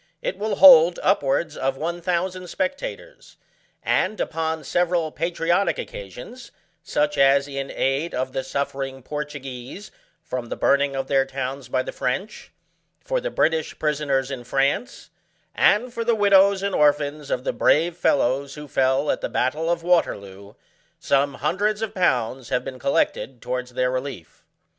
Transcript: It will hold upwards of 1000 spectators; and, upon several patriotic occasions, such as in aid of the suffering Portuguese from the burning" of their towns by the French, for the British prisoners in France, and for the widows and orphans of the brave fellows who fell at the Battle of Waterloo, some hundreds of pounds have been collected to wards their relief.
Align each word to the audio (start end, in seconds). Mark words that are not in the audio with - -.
It 0.23 0.39
will 0.39 0.55
hold 0.55 0.99
upwards 1.03 1.55
of 1.55 1.77
1000 1.77 2.47
spectators; 2.47 3.37
and, 3.83 4.19
upon 4.19 4.63
several 4.63 5.11
patriotic 5.11 5.77
occasions, 5.77 6.49
such 6.81 7.19
as 7.19 7.47
in 7.47 7.69
aid 7.69 8.15
of 8.15 8.33
the 8.33 8.43
suffering 8.43 9.03
Portuguese 9.03 9.91
from 10.23 10.47
the 10.47 10.55
burning" 10.55 10.95
of 10.95 11.05
their 11.07 11.23
towns 11.23 11.69
by 11.69 11.83
the 11.83 11.91
French, 11.91 12.51
for 12.99 13.21
the 13.21 13.29
British 13.29 13.77
prisoners 13.77 14.31
in 14.31 14.43
France, 14.43 15.11
and 15.53 15.93
for 15.93 16.03
the 16.03 16.15
widows 16.15 16.63
and 16.63 16.73
orphans 16.73 17.29
of 17.29 17.43
the 17.43 17.53
brave 17.53 17.95
fellows 17.95 18.55
who 18.55 18.67
fell 18.67 19.11
at 19.11 19.21
the 19.21 19.29
Battle 19.29 19.69
of 19.69 19.83
Waterloo, 19.83 20.55
some 20.97 21.35
hundreds 21.35 21.83
of 21.83 21.93
pounds 21.93 22.49
have 22.49 22.63
been 22.65 22.79
collected 22.79 23.39
to 23.43 23.49
wards 23.49 23.73
their 23.75 23.91
relief. 23.91 24.43